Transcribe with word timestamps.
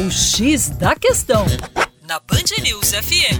O 0.00 0.10
X 0.10 0.70
da 0.70 0.96
Questão, 0.96 1.44
na 2.08 2.18
Band 2.20 2.62
News 2.62 2.92
FM. 2.92 3.36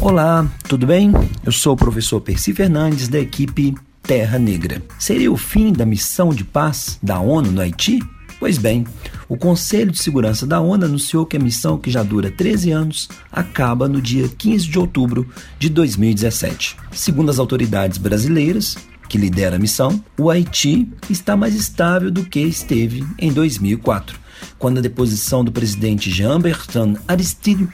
Olá, 0.00 0.48
tudo 0.68 0.86
bem? 0.86 1.10
Eu 1.44 1.50
sou 1.50 1.72
o 1.72 1.76
professor 1.76 2.20
Percy 2.20 2.54
Fernandes, 2.54 3.08
da 3.08 3.18
equipe 3.18 3.74
Terra 4.04 4.38
Negra. 4.38 4.80
Seria 4.96 5.32
o 5.32 5.36
fim 5.36 5.72
da 5.72 5.84
missão 5.84 6.28
de 6.28 6.44
paz 6.44 7.00
da 7.02 7.18
ONU 7.18 7.50
no 7.50 7.60
Haiti? 7.60 7.98
Pois 8.38 8.58
bem, 8.58 8.86
o 9.28 9.36
Conselho 9.36 9.90
de 9.90 9.98
Segurança 9.98 10.46
da 10.46 10.60
ONU 10.60 10.84
anunciou 10.84 11.26
que 11.26 11.36
a 11.36 11.40
missão, 11.40 11.76
que 11.76 11.90
já 11.90 12.04
dura 12.04 12.30
13 12.30 12.70
anos, 12.70 13.08
acaba 13.32 13.88
no 13.88 14.00
dia 14.00 14.28
15 14.28 14.68
de 14.68 14.78
outubro 14.78 15.28
de 15.58 15.68
2017. 15.68 16.76
Segundo 16.92 17.30
as 17.30 17.40
autoridades 17.40 17.98
brasileiras, 17.98 18.76
que 19.08 19.18
lidera 19.18 19.56
a 19.56 19.58
missão, 19.58 20.02
o 20.18 20.30
Haiti 20.30 20.88
está 21.08 21.36
mais 21.36 21.54
estável 21.54 22.10
do 22.10 22.24
que 22.24 22.40
esteve 22.40 23.04
em 23.18 23.32
2004, 23.32 24.18
quando 24.58 24.78
a 24.78 24.82
deposição 24.82 25.44
do 25.44 25.52
presidente 25.52 26.10
Jean-Bertrand 26.10 26.96
Aristide 27.06 27.68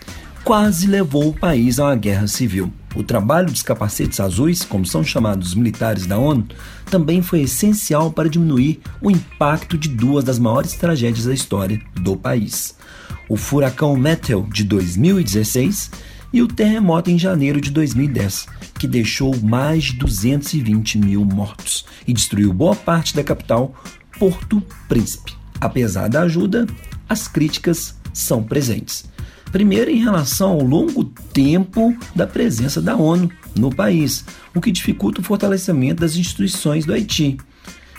quase 0.44 0.86
levou 0.86 1.28
o 1.28 1.38
país 1.38 1.78
a 1.78 1.84
uma 1.84 1.96
guerra 1.96 2.26
civil. 2.26 2.72
O 2.94 3.02
trabalho 3.02 3.50
dos 3.50 3.62
capacetes 3.62 4.20
azuis, 4.20 4.64
como 4.64 4.84
são 4.84 5.02
chamados 5.02 5.48
os 5.48 5.54
militares 5.54 6.04
da 6.04 6.18
ONU, 6.18 6.46
também 6.90 7.22
foi 7.22 7.42
essencial 7.42 8.12
para 8.12 8.28
diminuir 8.28 8.80
o 9.00 9.10
impacto 9.10 9.78
de 9.78 9.88
duas 9.88 10.24
das 10.24 10.38
maiores 10.38 10.74
tragédias 10.74 11.24
da 11.24 11.32
história 11.32 11.80
do 11.94 12.16
país: 12.16 12.76
o 13.28 13.36
furacão 13.36 13.96
Meteor 13.96 14.46
de 14.50 14.64
2016 14.64 15.90
e 16.32 16.40
o 16.40 16.48
terremoto 16.48 17.10
em 17.10 17.18
janeiro 17.18 17.60
de 17.60 17.70
2010, 17.70 18.46
que 18.78 18.86
deixou 18.86 19.36
mais 19.40 19.84
de 19.84 19.96
220 19.96 20.98
mil 20.98 21.24
mortos 21.24 21.84
e 22.06 22.12
destruiu 22.12 22.52
boa 22.52 22.74
parte 22.74 23.14
da 23.14 23.22
capital, 23.22 23.74
Porto 24.18 24.62
Príncipe. 24.88 25.34
Apesar 25.60 26.08
da 26.08 26.22
ajuda, 26.22 26.66
as 27.08 27.28
críticas 27.28 27.96
são 28.12 28.42
presentes. 28.42 29.04
Primeiro, 29.50 29.90
em 29.90 30.02
relação 30.02 30.52
ao 30.52 30.62
longo 30.62 31.04
tempo 31.04 31.94
da 32.16 32.26
presença 32.26 32.80
da 32.80 32.96
ONU 32.96 33.30
no 33.54 33.68
país, 33.74 34.24
o 34.54 34.60
que 34.60 34.72
dificulta 34.72 35.20
o 35.20 35.24
fortalecimento 35.24 36.00
das 36.00 36.16
instituições 36.16 36.86
do 36.86 36.92
Haiti. 36.92 37.36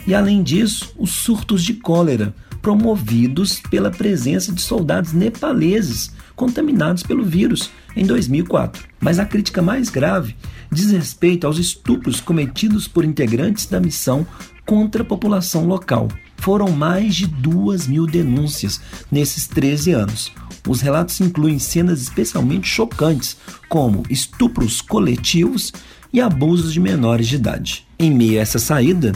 E 0.07 0.15
além 0.15 0.41
disso, 0.41 0.93
os 0.97 1.11
surtos 1.11 1.63
de 1.63 1.75
cólera, 1.75 2.33
promovidos 2.63 3.59
pela 3.69 3.91
presença 3.91 4.51
de 4.53 4.61
soldados 4.61 5.11
nepaleses 5.11 6.11
contaminados 6.33 7.03
pelo 7.03 7.23
vírus 7.23 7.69
em 7.93 8.05
2004. 8.05 8.85
Mas 9.01 9.19
a 9.19 9.25
crítica 9.25 9.61
mais 9.61 9.89
grave 9.89 10.35
diz 10.71 10.89
respeito 10.89 11.45
aos 11.45 11.59
estupros 11.59 12.21
cometidos 12.21 12.87
por 12.87 13.03
integrantes 13.03 13.65
da 13.65 13.81
missão 13.81 14.25
contra 14.65 15.03
a 15.03 15.05
população 15.05 15.65
local. 15.65 16.07
Foram 16.37 16.71
mais 16.71 17.15
de 17.15 17.27
duas 17.27 17.85
mil 17.85 18.07
denúncias 18.07 18.79
nesses 19.11 19.45
13 19.45 19.91
anos. 19.91 20.31
Os 20.65 20.79
relatos 20.79 21.19
incluem 21.19 21.59
cenas 21.59 22.01
especialmente 22.01 22.67
chocantes, 22.67 23.35
como 23.67 24.03
estupros 24.09 24.81
coletivos 24.81 25.73
e 26.13 26.21
abusos 26.21 26.71
de 26.71 26.79
menores 26.79 27.27
de 27.27 27.35
idade. 27.35 27.85
Em 27.99 28.09
meio 28.09 28.39
a 28.39 28.41
essa 28.41 28.59
saída, 28.59 29.11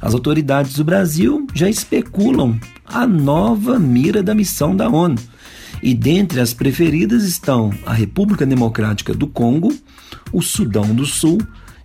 as 0.00 0.14
autoridades 0.14 0.74
do 0.74 0.84
Brasil 0.84 1.46
já 1.54 1.68
especulam 1.68 2.58
a 2.84 3.06
nova 3.06 3.78
mira 3.78 4.22
da 4.22 4.34
missão 4.34 4.74
da 4.74 4.88
ONU. 4.88 5.16
E 5.82 5.94
dentre 5.94 6.40
as 6.40 6.52
preferidas 6.52 7.24
estão 7.24 7.72
a 7.86 7.92
República 7.92 8.44
Democrática 8.44 9.14
do 9.14 9.26
Congo, 9.26 9.72
o 10.32 10.42
Sudão 10.42 10.94
do 10.94 11.06
Sul 11.06 11.38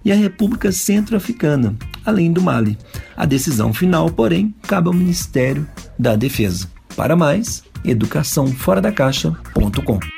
e 0.03 0.11
a 0.11 0.15
República 0.15 0.71
Centro-Africana, 0.71 1.75
além 2.05 2.31
do 2.31 2.41
Mali. 2.41 2.77
A 3.15 3.25
decisão 3.25 3.73
final, 3.73 4.09
porém, 4.09 4.53
cabe 4.63 4.87
ao 4.87 4.93
Ministério 4.93 5.67
da 5.97 6.15
Defesa. 6.15 6.69
Para 6.95 7.15
mais, 7.15 7.63
educaçãoforadacaixa.com. 7.83 10.14